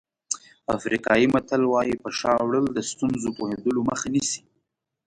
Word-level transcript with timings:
افریقایي 0.75 1.27
متل 1.33 1.61
وایي 1.67 1.95
په 2.03 2.09
شا 2.19 2.33
وړل 2.45 2.65
د 2.71 2.77
ستونزو 2.91 3.29
پوهېدلو 3.37 3.81
مخه 3.89 4.07
نیسي. 4.13 4.41